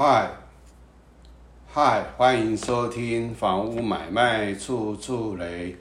[0.00, 0.30] 嗨，
[1.66, 5.74] 嗨，欢迎收听房屋买卖处处雷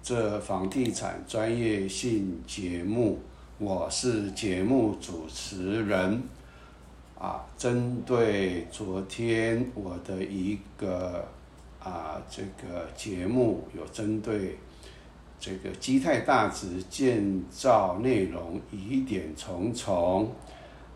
[0.00, 3.18] 这房地产专业性节目，
[3.58, 6.22] 我是节目主持人。
[7.18, 11.26] 啊，针对昨天我的一个
[11.80, 14.56] 啊这个节目，有针对
[15.40, 20.30] 这个基泰大直建造内容疑点重重。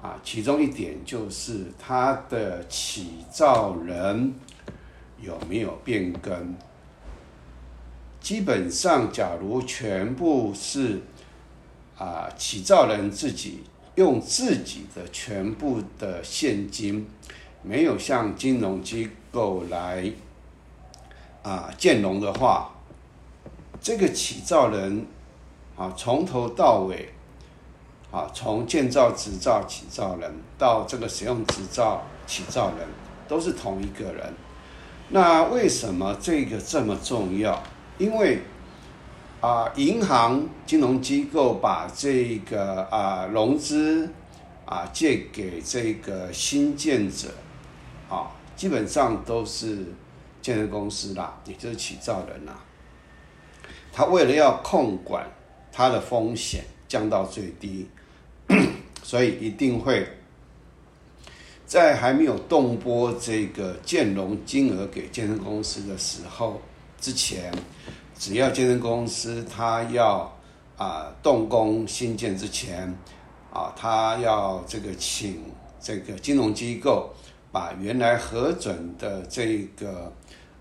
[0.03, 4.33] 啊，其中一点就是它的起造人
[5.21, 6.55] 有没有变更？
[8.19, 11.03] 基本上，假如全部是
[11.99, 13.65] 啊起造人自己
[13.97, 17.07] 用自己的全部的现金，
[17.63, 20.11] 没有向金融机构来
[21.43, 22.75] 啊建融的话，
[23.83, 25.07] 这个起造人
[25.77, 27.11] 啊从头到尾。
[28.11, 32.89] 啊，从建造执照起造人到这个使用执照起造人，
[33.29, 34.33] 都是同一个人。
[35.11, 37.63] 那为什么这个这么重要？
[37.99, 38.43] 因为
[39.41, 44.13] 啊，银行金融机构把这个啊融资
[44.65, 47.29] 啊借给这个新建者，
[48.09, 49.95] 啊，基本上都是
[50.43, 52.59] 建设公司啦，也就是起造人啦。
[53.93, 55.27] 他为了要控管
[55.73, 57.89] 他的风险，降到最低。
[59.03, 60.07] 所以一定会
[61.67, 66.61] 在还没有动拨这个建融金额给健身公司的时候
[67.01, 67.53] 之前，
[68.17, 70.33] 只要健身公司他要
[70.77, 72.97] 啊动工新建之前
[73.53, 75.43] 啊，他要这个请
[75.81, 77.11] 这个金融机构
[77.51, 80.13] 把原来核准的这个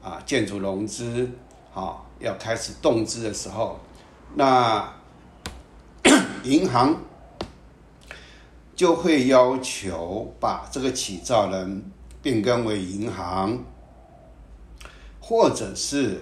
[0.01, 1.29] 啊建筑融资
[1.73, 3.79] 啊要开始动资的时候，
[4.35, 4.91] 那
[6.43, 6.95] 银行。
[8.79, 11.83] 就会要求把这个起造人
[12.21, 13.61] 变更为银行，
[15.19, 16.21] 或者是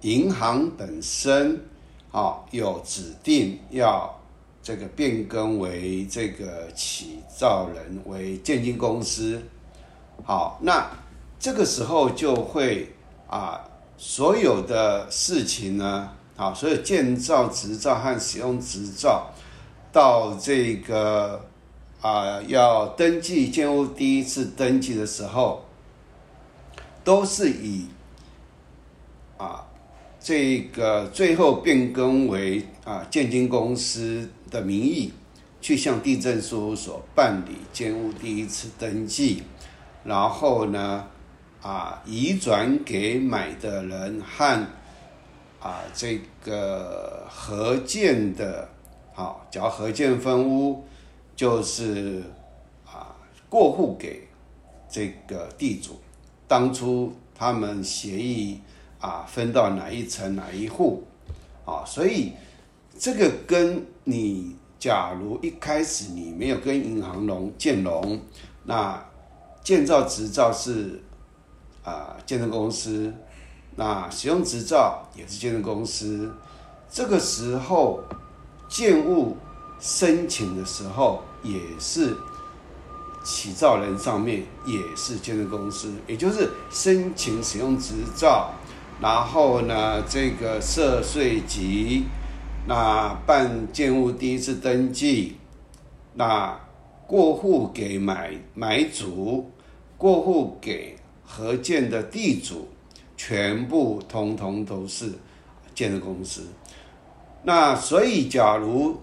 [0.00, 1.64] 银行本身
[2.10, 4.12] 啊有指定要
[4.60, 9.40] 这个变更为这个起造人为建金公司，
[10.24, 10.84] 好，那
[11.38, 12.92] 这个时候就会
[13.28, 13.64] 啊
[13.96, 19.30] 所有的事情呢，啊，所有建造执照和使用执照
[19.92, 21.40] 到这个。
[22.00, 25.64] 啊，要登记建屋第一次登记的时候，
[27.02, 27.86] 都是以
[29.36, 29.66] 啊
[30.20, 35.12] 这个最后变更为啊建金公司的名义
[35.60, 39.42] 去向地震事务所办理建屋第一次登记，
[40.04, 41.04] 然后呢
[41.60, 44.66] 啊移转给买的人和
[45.58, 48.68] 啊这个合建的，
[49.12, 50.84] 好，叫合建分屋。
[51.38, 52.20] 就是
[52.84, 53.14] 啊，
[53.48, 54.26] 过户给
[54.90, 55.92] 这个地主，
[56.48, 58.60] 当初他们协议
[58.98, 61.04] 啊分到哪一层哪一户，
[61.64, 62.32] 啊，所以
[62.98, 68.20] 这个跟你假如一开始你没有跟银行融建融，
[68.64, 69.00] 那
[69.62, 71.00] 建造执照是
[71.84, 73.14] 啊建设公司，
[73.76, 76.34] 那使用执照也是建设公司，
[76.90, 78.02] 这个时候
[78.68, 79.36] 建物
[79.78, 81.22] 申请的时候。
[81.42, 82.16] 也是
[83.24, 88.50] 起造人上面也是建设公司，也就是申请使用执照，
[89.00, 92.04] 然后呢，这个涉税籍，
[92.66, 95.36] 那办建物第一次登记，
[96.14, 96.58] 那
[97.06, 99.50] 过户给买买主，
[99.96, 102.68] 过户给合建的地主，
[103.16, 105.12] 全部通通都是
[105.74, 106.42] 建设公司。
[107.42, 109.00] 那所以，假如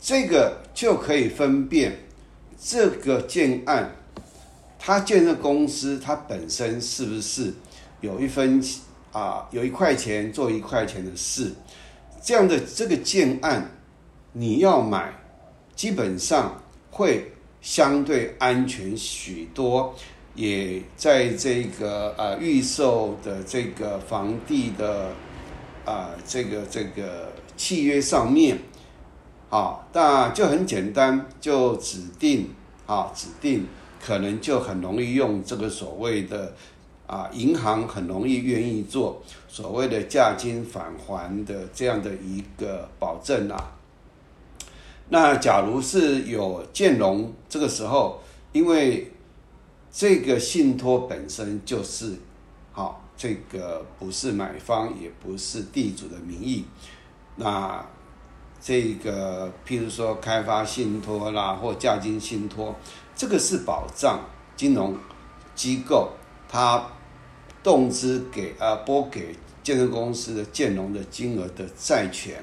[0.00, 1.98] 这个就可以分辨
[2.60, 3.90] 这个建案，
[4.78, 7.52] 它建设公司它本身是不是
[8.00, 8.62] 有一分
[9.12, 11.52] 啊，有一块钱做一块钱的事，
[12.22, 13.70] 这样的这个建案
[14.32, 15.12] 你要买，
[15.74, 19.94] 基本上会相对安全许多，
[20.36, 25.10] 也在这个呃预售的这个房地的
[25.84, 28.56] 啊这个这个契约上面。
[29.50, 32.50] 好，那就很简单，就指定，
[32.86, 33.66] 啊，指定
[33.98, 36.52] 可能就很容易用这个所谓的，
[37.06, 43.72] 啊，银行很容易愿意做所谓的价金返还的这样的一个保证啊。
[45.08, 48.20] 那假如是有建融，这个时候，
[48.52, 49.10] 因为
[49.90, 52.16] 这个信托本身就是，
[52.72, 56.66] 好，这个不是买方也不是地主的名义，
[57.36, 57.82] 那。
[58.60, 62.74] 这个，譬如说开发信托啦，或价金信托，
[63.14, 64.20] 这个是保障，
[64.56, 64.96] 金融
[65.54, 66.10] 机构，
[66.48, 66.84] 它
[67.62, 72.42] 动资给啊拨给建设公司的建融的金额的债权，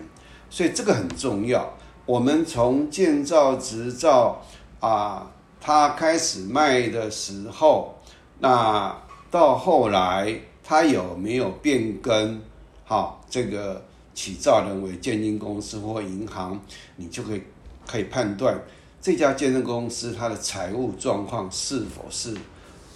[0.49, 1.73] 所以这个很重要。
[2.05, 4.41] 我们从建造执照
[4.79, 7.95] 啊，它开始卖的时候，
[8.39, 8.95] 那
[9.31, 12.41] 到后来它有没有变更？
[12.83, 13.83] 好，这个
[14.15, 16.59] 起造人为建金公司或银行，
[16.95, 17.43] 你就可以
[17.85, 18.59] 可以判断
[18.99, 22.35] 这家建设公司它的财务状况是否是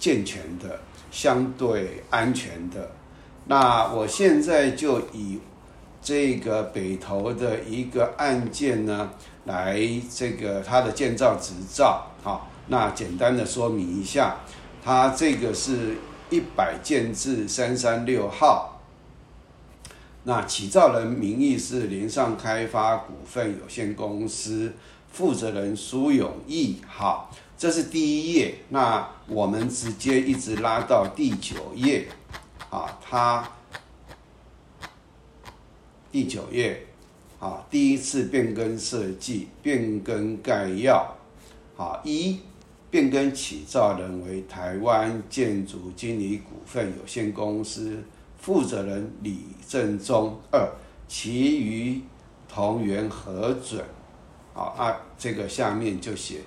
[0.00, 0.80] 健全的、
[1.12, 2.90] 相对安全的。
[3.44, 5.38] 那我现在就以
[6.02, 9.10] 这个北投的一个案件呢，
[9.44, 9.78] 来
[10.10, 14.40] 这个它的建造执照，好，那简单的说明一下，
[14.82, 15.96] 它这个是
[16.30, 18.69] 一百建制三三六号。
[20.24, 24.72] 那起造人名义是联上开发股份有限公司，
[25.10, 26.76] 负责人苏永义。
[26.86, 28.56] 好，这是第一页。
[28.68, 32.06] 那我们直接一直拉到第九页。
[32.68, 33.50] 啊，它
[36.12, 36.86] 第九页，
[37.40, 41.16] 啊，第一次变更设计，变更概要。
[41.76, 42.38] 好，一
[42.90, 48.04] 变更起造人为台湾建筑经理股份有限公司。
[48.40, 50.68] 负责人李正中二，
[51.06, 52.02] 其余
[52.48, 53.84] 同源核准。
[54.54, 56.40] 好啊，这个下面就写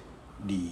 [0.45, 0.69] 李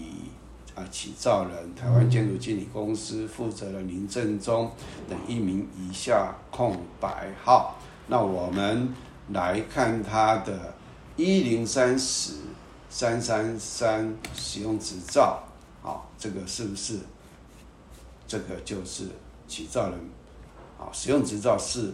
[0.75, 4.69] 啊起造人台湾建筑经理公司负责人林正中
[5.07, 7.77] 等一名以下空白号。
[8.07, 8.93] 那我们
[9.29, 10.73] 来看他的
[11.15, 12.33] 一零三十
[12.89, 15.43] 三三三使用执照，
[15.81, 16.99] 好，这个是不是？
[18.27, 19.05] 这个就是
[19.47, 19.99] 起造人。
[20.81, 21.93] 啊，使用执照是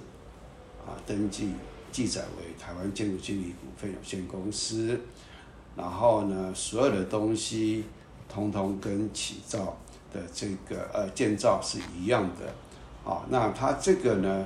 [0.88, 1.52] 啊，登记
[1.92, 4.98] 记载为台湾建筑经理股份有限公司，
[5.76, 7.84] 然后呢，所有的东西
[8.30, 9.78] 通通跟起造
[10.14, 14.46] 的这个呃建造是一样的，啊，那它这个呢，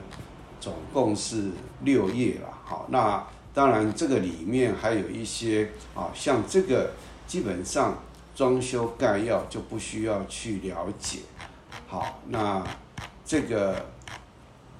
[0.59, 1.51] 总共是
[1.83, 3.23] 六页了，好，那
[3.53, 6.93] 当然这个里面还有一些啊，像这个
[7.27, 7.99] 基本上
[8.33, 11.19] 装修概要就不需要去了解，
[11.85, 12.65] 好，那
[13.23, 13.85] 这个。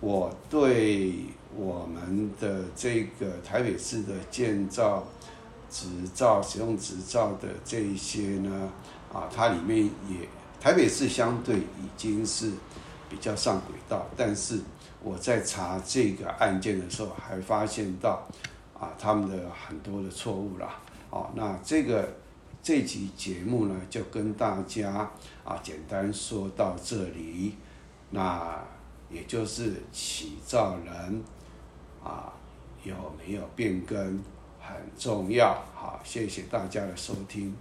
[0.02, 1.14] 我对
[1.56, 5.04] 我们的这个台北市的建造
[5.70, 8.72] 执照、使用执照的这一些呢，
[9.14, 10.28] 啊，它里面也
[10.60, 12.52] 台北市相对已经是
[13.12, 14.60] 比较上轨道，但是
[15.04, 18.28] 我在查这个案件的时候，还发现到
[18.74, 20.80] 啊，他们的很多的错误啦，
[21.12, 22.12] 哦，那这个
[22.64, 25.12] 这集节目呢，就跟大家
[25.44, 27.54] 啊简单说到这里，
[28.10, 28.58] 那。
[29.12, 31.24] 也就是起造人
[32.04, 32.34] 啊
[32.84, 33.98] 有没有变更
[34.60, 37.56] 很重要，好，谢谢大家的收听。